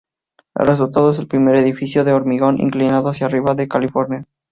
[0.55, 4.25] El resultado es el primer edificio de hormigón inclinado hacia arriba de California.